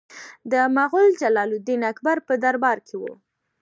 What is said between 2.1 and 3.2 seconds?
په دربار کې و.